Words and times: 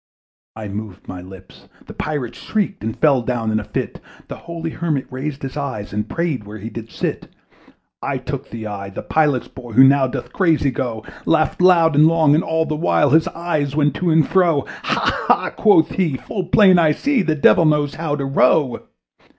I 0.55 0.67
moved 0.67 1.07
my 1.07 1.21
lips 1.21 1.67
the 1.85 1.93
Pilot 1.93 2.33
shrieked 2.33 2.83
And 2.83 2.97
fell 2.97 3.21
down 3.21 3.51
in 3.51 3.59
a 3.59 3.63
fit; 3.63 4.01
The 4.29 4.35
holy 4.35 4.71
Hermit 4.71 5.05
raised 5.11 5.43
his 5.43 5.55
eyes, 5.55 5.93
And 5.93 6.09
prayed 6.09 6.43
where 6.43 6.57
he 6.57 6.71
did 6.71 6.89
sit. 6.89 7.27
I 8.01 8.17
took 8.17 8.49
the 8.49 8.65
oars: 8.65 8.93
the 8.95 9.03
Pilot's 9.03 9.47
boy, 9.47 9.73
Who 9.73 9.83
now 9.83 10.07
doth 10.07 10.33
crazy 10.33 10.71
go, 10.71 11.05
Laughed 11.27 11.61
loud 11.61 11.93
and 11.95 12.07
long, 12.07 12.33
and 12.33 12.43
all 12.43 12.65
the 12.65 12.75
while 12.75 13.11
His 13.11 13.27
eyes 13.27 13.75
went 13.75 13.93
to 13.97 14.09
and 14.09 14.27
fro. 14.27 14.65
"Ha! 14.81 15.25
ha!" 15.27 15.49
quoth 15.51 15.89
he, 15.89 16.17
"full 16.17 16.45
plain 16.45 16.79
I 16.79 16.93
see, 16.93 17.21
The 17.21 17.35
Devil 17.35 17.65
knows 17.65 17.93
how 17.93 18.15
to 18.15 18.25
row." 18.25 18.81